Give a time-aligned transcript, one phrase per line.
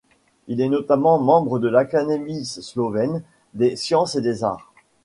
[0.47, 3.21] Il est notamment membre de l'Académie slovène
[3.53, 4.73] des Sciences et des Arts.